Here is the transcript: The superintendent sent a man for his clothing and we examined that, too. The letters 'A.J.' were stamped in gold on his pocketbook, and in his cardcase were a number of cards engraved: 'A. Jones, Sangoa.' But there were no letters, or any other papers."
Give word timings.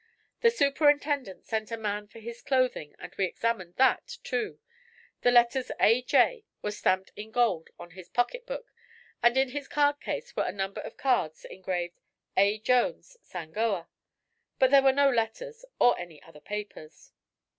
The 0.41 0.49
superintendent 0.49 1.45
sent 1.45 1.69
a 1.69 1.77
man 1.77 2.07
for 2.07 2.17
his 2.17 2.41
clothing 2.41 2.95
and 2.97 3.13
we 3.19 3.25
examined 3.25 3.75
that, 3.75 4.17
too. 4.23 4.59
The 5.21 5.29
letters 5.29 5.69
'A.J.' 5.79 6.45
were 6.63 6.71
stamped 6.71 7.11
in 7.15 7.29
gold 7.29 7.69
on 7.77 7.91
his 7.91 8.09
pocketbook, 8.09 8.73
and 9.21 9.37
in 9.37 9.49
his 9.49 9.67
cardcase 9.67 10.35
were 10.35 10.45
a 10.47 10.51
number 10.51 10.81
of 10.81 10.97
cards 10.97 11.45
engraved: 11.45 11.99
'A. 12.35 12.57
Jones, 12.61 13.15
Sangoa.' 13.21 13.89
But 14.57 14.71
there 14.71 14.81
were 14.81 14.91
no 14.91 15.07
letters, 15.07 15.63
or 15.77 15.95
any 15.99 16.19
other 16.23 16.41
papers." 16.41 17.11